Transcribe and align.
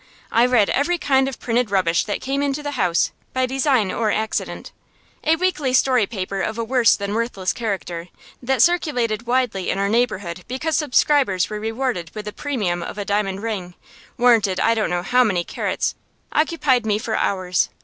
I 0.31 0.47
read 0.47 0.71
every 0.71 0.97
kind 0.97 1.27
of 1.29 1.39
printed 1.39 1.69
rubbish 1.69 2.05
that 2.05 2.21
came 2.21 2.41
into 2.41 2.63
the 2.63 2.71
house, 2.71 3.11
by 3.33 3.45
design 3.45 3.91
or 3.91 4.09
accident. 4.11 4.71
A 5.23 5.35
weekly 5.35 5.73
story 5.73 6.07
paper 6.07 6.41
of 6.41 6.57
a 6.57 6.63
worse 6.63 6.95
than 6.95 7.13
worthless 7.13 7.53
character, 7.53 8.07
that 8.41 8.63
circulated 8.63 9.27
widely 9.27 9.69
in 9.69 9.77
our 9.77 9.89
neighborhood 9.89 10.43
because 10.47 10.75
subscribers 10.75 11.51
were 11.51 11.59
rewarded 11.59 12.09
with 12.15 12.27
a 12.27 12.33
premium 12.33 12.81
of 12.81 12.97
a 12.97 13.05
diamond 13.05 13.43
ring, 13.43 13.75
warranted 14.17 14.59
I 14.59 14.73
don't 14.73 14.89
know 14.89 15.03
how 15.03 15.23
many 15.23 15.43
karats, 15.43 15.93
occupied 16.33 16.83
me 16.83 16.97
for 16.97 17.15
hours. 17.15 17.69